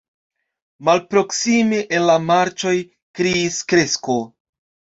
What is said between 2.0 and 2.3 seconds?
la